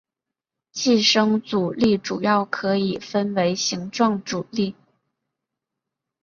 [0.71, 4.75] 寄生阻力主要可以分为形状阻力。